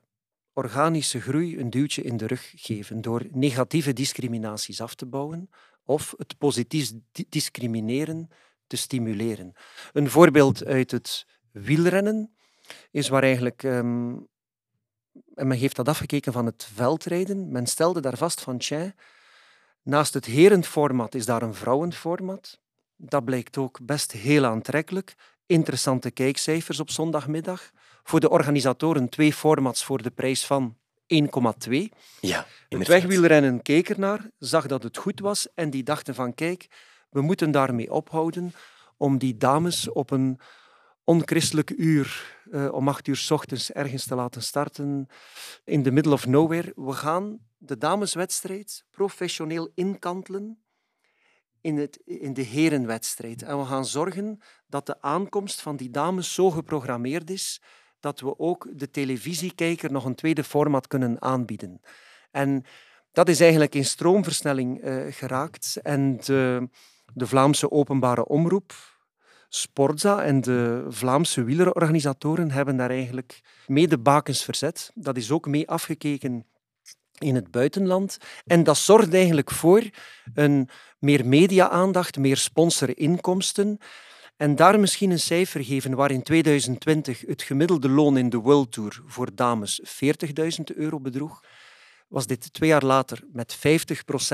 organische 0.53 1.21
groei 1.21 1.59
een 1.59 1.69
duwtje 1.69 2.01
in 2.01 2.17
de 2.17 2.27
rug 2.27 2.53
geven 2.55 3.01
door 3.01 3.25
negatieve 3.31 3.93
discriminaties 3.93 4.81
af 4.81 4.95
te 4.95 5.05
bouwen 5.05 5.49
of 5.85 6.13
het 6.17 6.37
positief 6.37 6.91
discrimineren 7.29 8.29
te 8.67 8.77
stimuleren. 8.77 9.53
Een 9.93 10.09
voorbeeld 10.09 10.65
uit 10.65 10.91
het 10.91 11.25
wielrennen 11.61 12.35
is 12.91 13.09
waar 13.09 13.23
eigenlijk. 13.23 13.63
Um, 13.63 14.27
en 15.35 15.47
men 15.47 15.57
heeft 15.57 15.75
dat 15.75 15.87
afgekeken 15.87 16.33
van 16.33 16.45
het 16.45 16.69
veldrijden. 16.73 17.51
Men 17.51 17.67
stelde 17.67 18.01
daar 18.01 18.17
vast 18.17 18.41
van, 18.41 18.57
tja, 18.57 18.93
naast 19.81 20.13
het 20.13 20.25
herenformat 20.25 21.15
is 21.15 21.25
daar 21.25 21.41
een 21.41 21.53
vrouwenformat. 21.53 22.59
Dat 22.95 23.25
blijkt 23.25 23.57
ook 23.57 23.79
best 23.81 24.11
heel 24.11 24.45
aantrekkelijk. 24.45 25.15
Interessante 25.45 26.11
kijkcijfers 26.11 26.79
op 26.79 26.89
zondagmiddag. 26.89 27.71
Voor 28.03 28.19
de 28.19 28.29
organisatoren 28.29 29.09
twee 29.09 29.33
formats 29.33 29.83
voor 29.83 30.01
de 30.01 30.11
prijs 30.11 30.45
van 30.45 30.77
1,2. 31.07 31.19
Ja, 32.21 32.45
het 32.69 32.87
wegwielrennen 32.87 33.61
keek 33.61 33.89
ernaar, 33.89 34.29
zag 34.39 34.67
dat 34.67 34.83
het 34.83 34.97
goed 34.97 35.19
was 35.19 35.53
en 35.53 35.69
die 35.69 35.83
dachten 35.83 36.15
van 36.15 36.33
kijk, 36.33 36.67
we 37.09 37.21
moeten 37.21 37.51
daarmee 37.51 37.91
ophouden 37.91 38.53
om 38.97 39.17
die 39.17 39.37
dames 39.37 39.89
op 39.89 40.11
een 40.11 40.39
onchristelijk 41.07 41.69
uur, 41.69 42.35
uh, 42.51 42.73
om 42.73 42.87
acht 42.87 43.07
uur 43.07 43.15
s 43.15 43.31
ochtends 43.31 43.71
ergens 43.71 44.05
te 44.05 44.15
laten 44.15 44.43
starten 44.43 45.07
in 45.63 45.83
the 45.83 45.91
middle 45.91 46.13
of 46.13 46.25
nowhere. 46.25 46.71
We 46.75 46.91
gaan 46.91 47.39
de 47.57 47.77
dameswedstrijd 47.77 48.85
professioneel 48.89 49.71
inkantelen 49.73 50.63
in, 51.61 51.77
het, 51.77 52.01
in 52.05 52.33
de 52.33 52.41
herenwedstrijd. 52.41 53.41
En 53.41 53.59
we 53.59 53.65
gaan 53.65 53.85
zorgen 53.85 54.39
dat 54.67 54.85
de 54.85 55.01
aankomst 55.01 55.61
van 55.61 55.75
die 55.75 55.89
dames 55.89 56.33
zo 56.33 56.51
geprogrammeerd 56.51 57.29
is 57.29 57.61
dat 57.99 58.19
we 58.19 58.39
ook 58.39 58.67
de 58.73 58.89
televisiekijker 58.89 59.91
nog 59.91 60.05
een 60.05 60.15
tweede 60.15 60.43
format 60.43 60.87
kunnen 60.87 61.21
aanbieden. 61.21 61.81
En 62.31 62.63
dat 63.11 63.29
is 63.29 63.39
eigenlijk 63.39 63.75
in 63.75 63.85
stroomversnelling 63.85 64.83
uh, 64.83 65.05
geraakt. 65.09 65.79
En 65.83 66.17
de, 66.17 66.69
de 67.13 67.27
Vlaamse 67.27 67.71
openbare 67.71 68.25
omroep, 68.25 68.73
Sportza 69.49 70.23
en 70.23 70.41
de 70.41 70.85
Vlaamse 70.89 71.43
wielerenorganisatoren 71.43 72.51
hebben 72.51 72.77
daar 72.77 72.89
eigenlijk 72.89 73.41
mee 73.67 73.87
de 73.87 73.97
bakens 73.97 74.43
verzet. 74.43 74.91
Dat 74.93 75.17
is 75.17 75.31
ook 75.31 75.47
mee 75.47 75.69
afgekeken 75.69 76.45
in 77.17 77.35
het 77.35 77.51
buitenland. 77.51 78.17
En 78.45 78.63
dat 78.63 78.77
zorgt 78.77 79.13
eigenlijk 79.13 79.51
voor 79.51 79.83
een 80.33 80.69
meer 80.99 81.25
media-aandacht, 81.25 82.17
meer 82.17 82.37
sponsorinkomsten. 82.37 83.77
En 84.37 84.55
daar 84.55 84.79
misschien 84.79 85.11
een 85.11 85.19
cijfer 85.19 85.63
geven 85.63 85.95
waar 85.95 86.11
in 86.11 86.23
2020 86.23 87.21
het 87.27 87.41
gemiddelde 87.41 87.89
loon 87.89 88.17
in 88.17 88.29
de 88.29 88.37
World 88.37 88.71
Tour 88.71 89.01
voor 89.05 89.35
dames 89.35 89.81
40.000 89.81 90.75
euro 90.75 90.99
bedroeg, 90.99 91.41
was 92.07 92.27
dit 92.27 92.53
twee 92.53 92.69
jaar 92.69 92.85
later 92.85 93.23
met 93.31 93.57
50% 93.57 93.59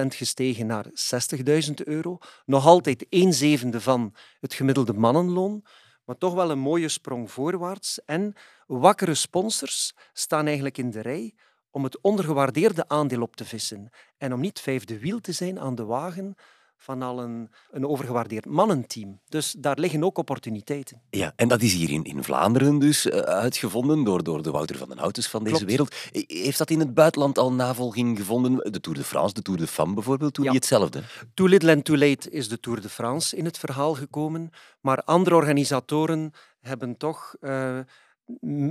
gestegen 0.08 0.66
naar 0.66 0.86
60.000 0.86 1.74
euro. 1.74 2.18
Nog 2.46 2.66
altijd 2.66 3.06
een 3.10 3.34
zevende 3.34 3.82
van 3.82 4.16
het 4.40 4.54
gemiddelde 4.54 4.94
mannenloon, 4.94 5.66
maar 6.06 6.18
toch 6.18 6.34
wel 6.34 6.52
een 6.52 6.60
mooie 6.60 6.90
sprong 6.90 7.32
voorwaarts. 7.32 8.06
En 8.06 8.34
wakkere 8.68 9.14
sponsors 9.14 9.94
staan 10.14 10.46
eigenlijk 10.46 10.78
in 10.78 10.90
de 10.90 11.02
rij 11.02 11.34
om 11.72 11.84
het 11.84 12.02
ondergewaardeerde 12.02 12.88
aandeel 12.88 13.22
op 13.22 13.36
te 13.36 13.46
vissen 13.46 13.90
en 14.18 14.34
om 14.34 14.40
niet 14.40 14.60
vijfde 14.60 15.00
wiel 15.00 15.20
te 15.20 15.32
zijn 15.32 15.60
aan 15.60 15.76
de 15.76 15.86
wagen 15.86 16.36
van 16.84 17.02
al 17.02 17.22
een, 17.22 17.50
een 17.72 17.88
overgewaardeerd 17.88 18.46
mannenteam. 18.46 19.20
Dus 19.30 19.56
daar 19.58 19.80
liggen 19.80 20.04
ook 20.04 20.18
opportuniteiten. 20.18 21.02
Ja, 21.10 21.34
en 21.36 21.48
dat 21.48 21.62
is 21.62 21.74
hier 21.74 21.90
in, 21.90 22.04
in 22.04 22.24
Vlaanderen 22.24 22.80
dus 22.80 23.06
uh, 23.06 23.18
uitgevonden 23.18 24.04
door, 24.04 24.24
door 24.24 24.44
de 24.44 24.52
Wouter 24.52 24.78
van 24.78 24.90
den 24.90 24.98
Houtes 24.98 25.28
van 25.28 25.44
deze 25.44 25.66
wereld. 25.66 25.96
Heeft 26.28 26.58
dat 26.58 26.70
in 26.70 26.80
het 26.80 26.94
buitenland 26.94 27.38
al 27.38 27.54
navolging 27.54 28.18
gevonden? 28.18 28.72
De 28.72 28.80
Tour 28.80 28.98
de 28.98 29.04
France, 29.04 29.34
de 29.34 29.42
Tour 29.42 29.60
de 29.60 29.68
Femme 29.68 29.94
bijvoorbeeld, 29.94 30.36
doen 30.36 30.46
ja. 30.46 30.52
die 30.52 30.60
hetzelfde? 30.60 31.04
Too 31.34 31.48
Little 31.48 31.74
and 31.74 31.86
Too 31.86 31.98
Late 31.98 32.30
is 32.30 32.48
de 32.50 32.60
Tour 32.60 32.82
de 32.82 32.90
France 32.90 33.36
in 33.36 33.46
het 33.46 33.58
verhaal 33.58 33.94
gekomen, 33.94 34.50
maar 34.82 35.04
andere 35.04 35.36
organisatoren 35.36 36.32
hebben 36.62 36.98
toch... 36.98 37.36
Uh, 37.42 37.80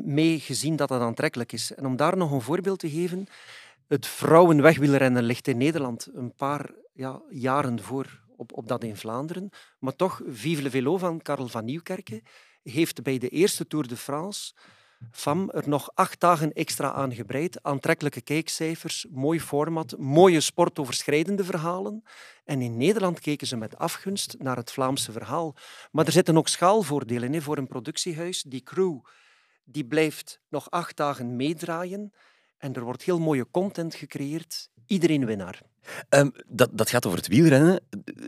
mee 0.05 0.41
gezien 0.41 0.77
dat 0.77 0.89
dat 0.89 1.01
aantrekkelijk 1.01 1.53
is. 1.53 1.75
En 1.75 1.87
om 1.87 1.97
daar 1.97 2.17
nog 2.17 2.31
een 2.31 2.41
voorbeeld 2.41 2.79
te 2.79 2.91
geven, 2.91 3.27
het 3.93 4.07
vrouwenwegwielrennen 4.07 5.23
ligt 5.23 5.49
in 5.49 5.57
Nederland 5.57 6.09
een 6.13 6.35
paar 6.35 6.71
ja, 6.93 7.23
jaren 7.31 7.83
voor 7.83 8.21
op, 8.37 8.53
op 8.53 8.69
dat 8.69 8.85
in 8.85 8.97
Vlaanderen. 8.97 9.51
Maar 9.79 9.97
toch, 9.97 10.21
Vive 10.27 10.63
le 10.63 10.71
Vélo 10.71 10.99
van 10.99 11.23
Karel 11.23 11.49
van 11.49 11.65
Nieuwkerken 11.65 12.23
heeft 12.63 13.03
bij 13.03 13.19
de 13.19 13.29
eerste 13.29 13.67
Tour 13.67 13.89
de 13.89 13.97
France 13.97 14.53
FAM 15.11 15.51
er 15.51 15.69
nog 15.69 15.91
acht 15.95 16.21
dagen 16.21 16.53
extra 16.53 16.93
aan 16.93 17.15
gebreid. 17.15 17.63
Aantrekkelijke 17.63 18.21
kijkcijfers, 18.21 19.07
mooi 19.11 19.41
format, 19.41 19.95
mooie 19.99 20.41
sportoverschrijdende 20.41 21.45
verhalen. 21.45 22.03
En 22.45 22.61
in 22.61 22.77
Nederland 22.77 23.21
keken 23.21 23.47
ze 23.47 23.57
met 23.57 23.79
afgunst 23.79 24.35
naar 24.39 24.57
het 24.57 24.73
Vlaamse 24.73 25.13
verhaal. 25.13 25.55
Maar 25.91 26.07
er 26.07 26.13
zitten 26.13 26.37
ook 26.37 26.49
schaalvoordelen 26.49 27.35
in 27.35 27.43
voor 27.43 27.59
een 27.59 27.67
productiehuis. 27.67 28.43
Die 28.43 28.63
crew 28.63 29.01
die 29.65 29.85
blijft 29.85 30.41
nog 30.49 30.71
acht 30.71 30.97
dagen 30.97 31.37
meedraaien. 31.37 32.13
En 32.63 32.75
er 32.75 32.85
wordt 32.85 33.03
heel 33.03 33.19
mooie 33.19 33.47
content 33.51 33.95
gecreëerd. 33.95 34.71
Iedereen 34.87 35.27
winnaar. 35.27 35.63
Um, 36.09 36.33
dat, 36.47 36.71
dat 36.73 36.91
gaat 36.91 37.07
over 37.07 37.19
het 37.19 37.29
wielrennen. 37.29 37.81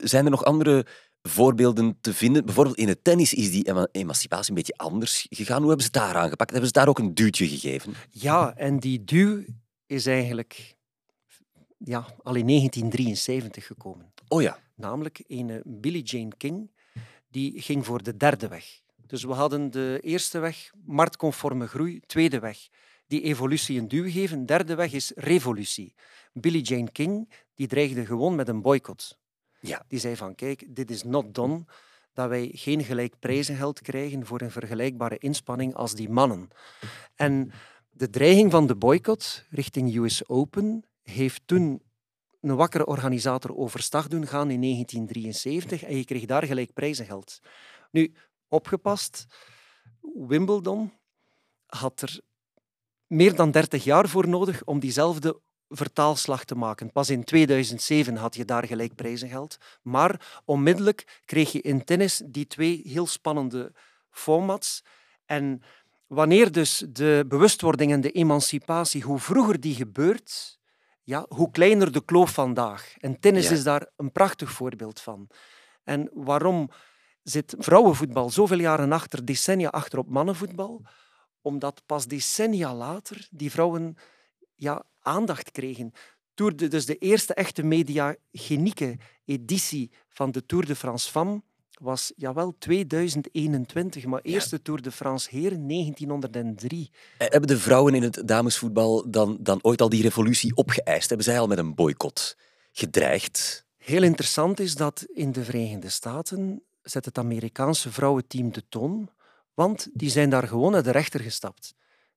Zijn 0.03 0.25
er 0.25 0.31
nog 0.31 0.45
andere 0.45 0.87
voorbeelden 1.23 1.99
te 2.01 2.15
vinden? 2.15 2.45
Bijvoorbeeld 2.45 2.77
in 2.77 2.89
het 2.89 3.05
tennis 3.05 3.35
is 3.35 3.51
die 3.51 3.89
emancipatie 3.93 4.49
een 4.49 4.57
beetje 4.57 4.77
anders 4.77 5.27
gegaan. 5.31 5.59
Hoe 5.59 5.67
hebben 5.67 5.85
ze 5.85 5.91
daar 5.93 6.15
aangepakt? 6.15 6.51
Hebben 6.51 6.69
ze 6.69 6.75
daar 6.75 6.89
ook 6.89 6.99
een 6.99 7.15
duwtje 7.15 7.49
gegeven? 7.49 7.95
Ja, 8.11 8.57
en 8.57 8.79
die 8.79 9.05
duw 9.05 9.45
is 9.87 10.07
eigenlijk 10.07 10.77
ja, 11.79 11.99
al 12.23 12.35
in 12.35 12.47
1973 12.47 13.67
gekomen. 13.67 14.13
Oh 14.29 14.43
ja. 14.43 14.59
Namelijk 14.75 15.25
een 15.27 15.63
Billie 15.65 16.03
Jane 16.03 16.37
King, 16.37 16.71
die 17.29 17.63
ging 17.63 17.85
voor 17.85 18.03
de 18.03 18.17
derde 18.17 18.49
weg. 18.49 18.81
Dus 19.07 19.25
we 19.25 19.33
hadden 19.33 19.71
de 19.71 19.99
eerste 20.03 20.39
weg, 20.39 20.71
marktconforme 20.85 21.67
groei, 21.67 22.01
tweede 22.01 22.39
weg, 22.39 22.69
die 23.07 23.23
evolutie 23.23 23.79
een 23.79 23.89
duw 23.89 24.11
geven. 24.11 24.47
Derde 24.47 24.75
weg 24.75 24.93
is 24.93 25.13
revolutie. 25.15 25.95
Billie 26.33 26.63
Jane 26.63 26.91
King 26.91 27.33
die 27.55 27.67
dreigde 27.67 28.07
gewoon 28.07 28.35
met 28.35 28.49
een 28.49 28.63
boycott. 28.63 29.19
Ja. 29.61 29.85
Die 29.89 29.99
zei 29.99 30.17
van 30.17 30.35
kijk, 30.35 30.65
dit 30.69 30.91
is 30.91 31.03
not 31.03 31.35
done 31.35 31.65
dat 32.13 32.29
wij 32.29 32.51
geen 32.53 32.85
gelijk 32.85 33.19
prijzengeld 33.19 33.81
krijgen 33.81 34.27
voor 34.27 34.41
een 34.41 34.51
vergelijkbare 34.51 35.19
inspanning 35.19 35.75
als 35.75 35.95
die 35.95 36.09
mannen. 36.09 36.49
En 37.15 37.53
de 37.91 38.11
dreiging 38.11 38.51
van 38.51 38.67
de 38.67 38.77
boycott 38.77 39.47
richting 39.51 39.97
US 39.97 40.29
Open 40.29 40.85
heeft 41.03 41.43
toen 41.45 41.83
een 42.41 42.57
wakkere 42.57 42.87
organisator 42.87 43.57
overstag 43.57 44.09
doen 44.09 44.27
gaan 44.27 44.51
in 44.51 44.61
1973 44.61 45.83
en 45.83 45.97
je 45.97 46.05
kreeg 46.05 46.25
daar 46.25 46.45
gelijk 46.45 46.73
prijzengeld. 46.73 47.41
Nu, 47.91 48.15
opgepast, 48.49 49.27
Wimbledon 50.01 50.93
had 51.67 52.03
er 52.03 52.21
meer 53.15 53.35
dan 53.35 53.51
30 53.51 53.85
jaar 53.85 54.09
voor 54.09 54.29
nodig 54.29 54.65
om 54.65 54.81
diezelfde 54.81 55.41
vertaalslag 55.69 56.45
te 56.45 56.55
maken. 56.55 56.93
Pas 56.93 57.11
in 57.11 57.25
2007 57.25 58.17
had 58.17 58.35
je 58.35 58.45
daar 58.45 58.67
gelijk 58.67 58.95
prijzengeld. 58.95 59.57
Maar 59.83 60.41
onmiddellijk 60.45 61.21
kreeg 61.25 61.53
je 61.53 61.61
in 61.61 61.85
tennis 61.85 62.23
die 62.27 62.47
twee 62.47 62.81
heel 62.85 63.07
spannende 63.07 63.73
formats. 64.11 64.83
En 65.27 65.63
wanneer 66.07 66.53
dus 66.53 66.85
de 66.89 67.25
bewustwording 67.29 67.93
en 67.93 68.01
de 68.01 68.11
emancipatie, 68.11 69.03
hoe 69.03 69.19
vroeger 69.19 69.61
die 69.61 69.75
gebeurt, 69.75 70.59
ja, 71.03 71.27
hoe 71.29 71.51
kleiner 71.51 71.93
de 71.93 72.05
kloof 72.05 72.33
vandaag. 72.33 72.95
En 72.99 73.21
tennis 73.21 73.49
Ja. 73.49 73.53
is 73.53 73.63
daar 73.63 73.87
een 73.97 74.13
prachtig 74.13 74.51
voorbeeld 74.53 75.01
van. 75.01 75.29
En 75.85 76.11
waarom 76.13 76.71
zit 77.23 77.55
vrouwenvoetbal 77.59 78.31
zoveel 78.31 78.59
jaren 78.61 78.93
achter, 78.93 79.25
decennia 79.25 79.69
achter 79.69 79.99
op 79.99 80.09
mannenvoetbal? 80.09 80.83
Omdat 81.45 81.83
pas 81.87 82.07
decennia 82.07 82.75
later 82.75 83.29
die 83.31 83.51
vrouwen 83.51 83.97
ja, 84.55 84.85
aandacht 85.01 85.51
kregen. 85.51 85.93
Tour 86.35 86.57
de, 86.57 86.69
dus 86.69 86.87
de 86.87 86.99
eerste 86.99 87.35
echte 87.35 87.63
mediagenieke 87.63 88.99
editie 89.25 89.91
van 90.09 90.31
de 90.31 90.47
Tour 90.47 90.67
de 90.67 90.77
France 90.77 91.11
Femme 91.11 91.43
was 91.81 92.13
jawel 92.17 92.55
2021, 92.59 94.05
maar 94.05 94.21
eerste 94.23 94.63
Tour 94.63 94.83
de 94.83 94.91
France 94.91 95.29
Heren 95.31 95.69
1903. 95.69 96.91
Eh, 97.19 97.29
Hebben 97.29 97.49
de 97.49 97.59
vrouwen 97.59 97.95
in 97.95 98.03
het 98.03 98.23
damesvoetbal 98.25 99.11
dan, 99.11 99.37
dan 99.41 99.59
ooit 99.63 99.81
al 99.81 99.89
die 99.89 100.03
revolutie 100.03 100.57
opgeëist? 100.57 101.09
Hebben 101.09 101.27
zij 101.27 101.39
al 101.39 101.47
met 101.47 101.59
een 101.59 101.75
boycott 101.75 102.37
gedreigd? 102.73 103.67
Heel 103.77 104.03
interessant 104.03 104.61
is 104.61 104.75
dat 104.75 105.07
in 105.13 105.33
de 105.33 105.45
Verenigde 105.45 105.89
Staten 105.89 106.63
zet 106.83 107.05
het 107.05 107.19
Amerikaanse 107.19 107.93
vrouwenteam 107.93 108.53
de 108.53 108.63
toon, 108.69 109.11
want 109.55 109.89
die 109.93 110.11
zijn 110.11 110.31
daar 110.31 110.49
gewoon 110.49 110.73
naar 110.73 110.83
de 110.83 110.91
rechter 110.91 111.21
gestapt. 111.21 111.75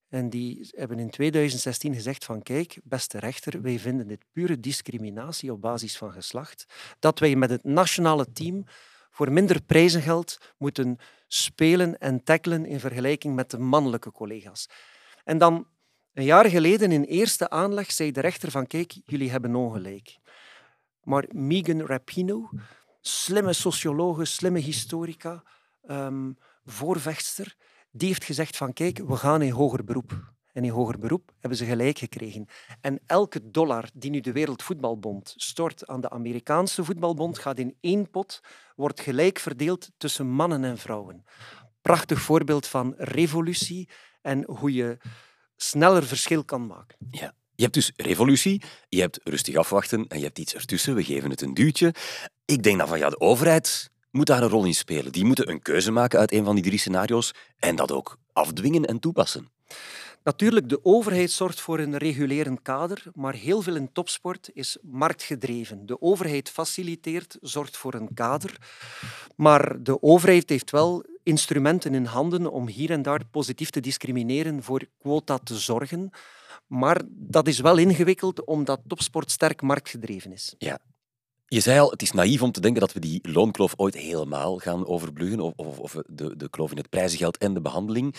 En 0.09 0.29
die 0.29 0.69
hebben 0.71 0.99
in 0.99 1.09
2016 1.09 1.93
gezegd 1.93 2.25
van 2.25 2.41
kijk, 2.41 2.79
beste 2.83 3.19
rechter, 3.19 3.61
wij 3.61 3.79
vinden 3.79 4.07
dit 4.07 4.25
pure 4.31 4.59
discriminatie 4.59 5.51
op 5.51 5.61
basis 5.61 5.97
van 5.97 6.11
geslacht, 6.11 6.65
dat 6.99 7.19
wij 7.19 7.35
met 7.35 7.49
het 7.49 7.63
nationale 7.63 8.31
team 8.31 8.65
voor 9.11 9.31
minder 9.31 9.61
prijzengeld 9.61 10.37
moeten 10.57 10.97
spelen 11.27 11.97
en 11.97 12.23
tackelen 12.23 12.65
in 12.65 12.79
vergelijking 12.79 13.35
met 13.35 13.51
de 13.51 13.59
mannelijke 13.59 14.11
collega's. 14.11 14.69
En 15.23 15.37
dan, 15.37 15.67
een 16.13 16.23
jaar 16.23 16.45
geleden 16.45 16.91
in 16.91 17.03
eerste 17.03 17.49
aanleg, 17.49 17.91
zei 17.91 18.11
de 18.11 18.21
rechter 18.21 18.51
van 18.51 18.67
kijk, 18.67 18.97
jullie 19.05 19.31
hebben 19.31 19.55
ongelijk. 19.55 20.17
Maar 21.03 21.25
Megan 21.29 21.81
Rapinoe, 21.81 22.49
slimme 23.01 23.53
sociologe, 23.53 24.25
slimme 24.25 24.59
historica, 24.59 25.43
ehm, 25.87 26.31
voorvechtster, 26.65 27.55
die 27.91 28.07
heeft 28.07 28.23
gezegd 28.23 28.57
van 28.57 28.73
kijk, 28.73 28.97
we 28.97 29.15
gaan 29.15 29.41
in 29.41 29.51
hoger 29.51 29.83
beroep. 29.83 30.35
En 30.53 30.63
in 30.63 30.69
hoger 30.69 30.99
beroep 30.99 31.31
hebben 31.39 31.57
ze 31.57 31.65
gelijk 31.65 31.97
gekregen. 31.97 32.45
En 32.81 32.99
elke 33.05 33.51
dollar 33.51 33.89
die 33.93 34.09
nu 34.09 34.19
de 34.19 34.31
Wereldvoetbalbond 34.31 35.33
stort 35.35 35.87
aan 35.87 36.01
de 36.01 36.09
Amerikaanse 36.09 36.83
voetbalbond 36.83 37.37
gaat 37.39 37.59
in 37.59 37.77
één 37.81 38.09
pot, 38.09 38.41
wordt 38.75 39.01
gelijk 39.01 39.39
verdeeld 39.39 39.91
tussen 39.97 40.27
mannen 40.27 40.63
en 40.63 40.77
vrouwen. 40.77 41.23
Prachtig 41.81 42.21
voorbeeld 42.21 42.67
van 42.67 42.93
revolutie 42.97 43.89
en 44.21 44.43
hoe 44.45 44.73
je 44.73 44.97
sneller 45.55 46.03
verschil 46.03 46.43
kan 46.43 46.67
maken. 46.67 46.97
Ja. 47.11 47.33
Je 47.55 47.63
hebt 47.63 47.75
dus 47.75 47.91
revolutie, 47.95 48.61
je 48.89 48.99
hebt 48.99 49.19
rustig 49.23 49.55
afwachten 49.55 50.07
en 50.07 50.17
je 50.17 50.25
hebt 50.25 50.39
iets 50.39 50.53
ertussen. 50.53 50.95
We 50.95 51.03
geven 51.03 51.29
het 51.29 51.41
een 51.41 51.53
duwtje. 51.53 51.93
Ik 52.45 52.63
denk 52.63 52.77
dan 52.77 52.87
van 52.87 52.99
ja, 52.99 53.09
de 53.09 53.19
overheid 53.19 53.91
moet 54.11 54.25
daar 54.25 54.43
een 54.43 54.49
rol 54.49 54.65
in 54.65 54.75
spelen. 54.75 55.11
Die 55.11 55.25
moeten 55.25 55.49
een 55.49 55.61
keuze 55.61 55.91
maken 55.91 56.19
uit 56.19 56.31
een 56.31 56.45
van 56.45 56.55
die 56.55 56.63
drie 56.63 56.79
scenario's 56.79 57.33
en 57.59 57.75
dat 57.75 57.91
ook 57.91 58.17
afdwingen 58.33 58.85
en 58.85 58.99
toepassen. 58.99 59.49
Natuurlijk, 60.23 60.69
de 60.69 60.85
overheid 60.85 61.31
zorgt 61.31 61.61
voor 61.61 61.79
een 61.79 61.97
regulerend 61.97 62.61
kader, 62.61 63.03
maar 63.13 63.33
heel 63.33 63.61
veel 63.61 63.75
in 63.75 63.91
topsport 63.91 64.49
is 64.53 64.77
marktgedreven. 64.81 65.85
De 65.85 66.01
overheid 66.01 66.49
faciliteert, 66.49 67.37
zorgt 67.41 67.77
voor 67.77 67.93
een 67.93 68.13
kader, 68.13 68.57
maar 69.35 69.83
de 69.83 70.01
overheid 70.01 70.49
heeft 70.49 70.71
wel 70.71 71.03
instrumenten 71.23 71.93
in 71.93 72.05
handen 72.05 72.51
om 72.51 72.67
hier 72.67 72.91
en 72.91 73.01
daar 73.01 73.25
positief 73.31 73.69
te 73.69 73.79
discrimineren, 73.79 74.63
voor 74.63 74.87
quota 74.99 75.37
te 75.37 75.57
zorgen. 75.57 76.09
Maar 76.67 77.01
dat 77.07 77.47
is 77.47 77.59
wel 77.59 77.77
ingewikkeld, 77.77 78.45
omdat 78.45 78.81
topsport 78.87 79.31
sterk 79.31 79.61
marktgedreven 79.61 80.31
is. 80.31 80.55
Je 81.49 81.59
zei 81.59 81.79
al, 81.79 81.91
het 81.91 82.01
is 82.01 82.11
naïef 82.11 82.41
om 82.41 82.51
te 82.51 82.61
denken 82.61 82.81
dat 82.81 82.93
we 82.93 82.99
die 82.99 83.19
loonkloof 83.31 83.73
ooit 83.75 83.95
helemaal 83.95 84.57
gaan 84.57 84.87
overbruggen, 84.87 85.39
of, 85.39 85.79
of, 85.79 85.95
de, 86.07 86.35
de 86.35 86.49
kloof 86.49 86.71
in 86.71 86.77
het 86.77 86.89
prijzengeld 86.89 87.37
en 87.37 87.53
de 87.53 87.61
behandeling. 87.61 88.15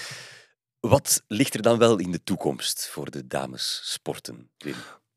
Wat 0.81 1.23
ligt 1.27 1.55
er 1.55 1.63
dan 1.63 1.79
wel 1.79 1.99
in 1.99 2.11
de 2.11 2.23
toekomst 2.23 2.87
voor 2.87 3.11
de 3.11 3.27
damessporten? 3.27 4.51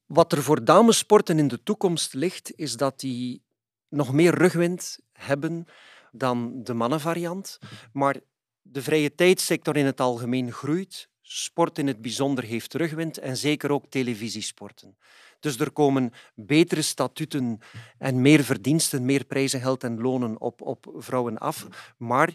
Wat 0.06 0.32
er 0.32 0.44
voor 0.44 0.64
damesporten 0.64 1.40
in 1.40 1.48
de 1.48 1.64
toekomst 1.64 2.14
ligt, 2.14 2.52
is 2.56 2.76
dat 2.76 3.00
die 3.00 3.44
nog 3.90 4.14
meer 4.14 4.34
rugwind 4.34 5.00
hebben 5.12 5.66
dan 6.12 6.64
de 6.64 6.74
mannenvariant. 6.74 7.60
Maar 7.94 8.20
de 8.62 8.82
vrije 8.82 9.16
tijdssector 9.16 9.78
in 9.78 9.86
het 9.86 10.00
algemeen 10.00 10.52
groeit. 10.52 11.10
Sport 11.22 11.78
in 11.78 11.88
het 11.88 12.02
bijzonder 12.02 12.44
heeft 12.44 12.74
rugwind 12.74 13.18
en 13.18 13.38
zeker 13.38 13.72
ook 13.72 13.86
televisiesporten. 13.90 14.98
Dus 15.42 15.60
er 15.60 15.72
komen 15.72 16.12
betere 16.36 16.82
statuten 16.82 17.60
en 17.98 18.22
meer 18.22 18.44
verdiensten, 18.44 19.06
meer 19.06 19.26
prijzengeld 19.26 19.84
en 19.84 20.02
lonen 20.02 20.42
op, 20.42 20.62
op 20.62 20.94
vrouwen 20.96 21.38
af. 21.38 21.68
Maar 21.98 22.34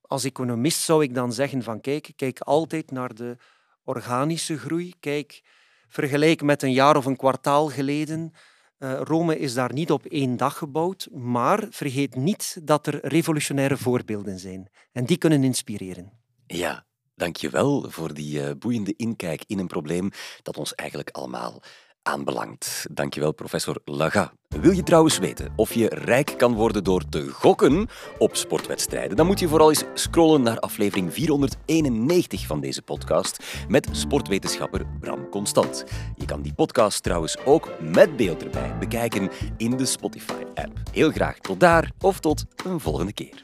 als 0.00 0.24
economist 0.24 0.82
zou 0.82 1.02
ik 1.02 1.14
dan 1.14 1.32
zeggen 1.32 1.62
van 1.62 1.80
kijk, 1.80 2.12
kijk 2.16 2.40
altijd 2.40 2.90
naar 2.90 3.14
de 3.14 3.36
organische 3.84 4.58
groei. 4.58 4.94
Kijk, 5.00 5.42
vergelijk 5.88 6.42
met 6.42 6.62
een 6.62 6.72
jaar 6.72 6.96
of 6.96 7.04
een 7.04 7.16
kwartaal 7.16 7.68
geleden. 7.68 8.32
Uh, 8.78 9.00
Rome 9.00 9.38
is 9.38 9.54
daar 9.54 9.72
niet 9.72 9.90
op 9.90 10.04
één 10.04 10.36
dag 10.36 10.58
gebouwd, 10.58 11.08
maar 11.12 11.66
vergeet 11.70 12.14
niet 12.14 12.58
dat 12.62 12.86
er 12.86 13.06
revolutionaire 13.06 13.76
voorbeelden 13.76 14.38
zijn. 14.38 14.68
En 14.92 15.04
die 15.04 15.16
kunnen 15.16 15.44
inspireren. 15.44 16.12
Ja, 16.46 16.86
dankjewel 17.14 17.90
voor 17.90 18.14
die 18.14 18.40
uh, 18.40 18.50
boeiende 18.58 18.94
inkijk 18.96 19.44
in 19.46 19.58
een 19.58 19.66
probleem 19.66 20.10
dat 20.42 20.56
ons 20.56 20.74
eigenlijk 20.74 21.10
allemaal 21.10 21.62
aanbelangt. 22.04 22.86
Dankjewel, 22.90 23.32
professor 23.32 23.76
Laga. 23.84 24.32
Wil 24.60 24.70
je 24.72 24.82
trouwens 24.82 25.18
weten 25.18 25.52
of 25.56 25.74
je 25.74 25.88
rijk 25.88 26.34
kan 26.36 26.54
worden 26.54 26.84
door 26.84 27.08
te 27.08 27.28
gokken 27.30 27.88
op 28.18 28.36
sportwedstrijden? 28.36 29.16
Dan 29.16 29.26
moet 29.26 29.40
je 29.40 29.48
vooral 29.48 29.68
eens 29.68 29.84
scrollen 29.94 30.42
naar 30.42 30.58
aflevering 30.58 31.12
491 31.12 32.46
van 32.46 32.60
deze 32.60 32.82
podcast 32.82 33.44
met 33.68 33.88
sportwetenschapper 33.92 34.86
Bram 35.00 35.28
Constant. 35.28 35.84
Je 36.16 36.24
kan 36.24 36.42
die 36.42 36.54
podcast 36.54 37.02
trouwens 37.02 37.36
ook 37.44 37.68
met 37.80 38.16
beeld 38.16 38.44
erbij 38.44 38.78
bekijken 38.78 39.30
in 39.56 39.76
de 39.76 39.86
Spotify-app. 39.86 40.72
Heel 40.92 41.10
graag 41.10 41.38
tot 41.38 41.60
daar 41.60 41.90
of 42.00 42.20
tot 42.20 42.44
een 42.64 42.80
volgende 42.80 43.12
keer. 43.12 43.42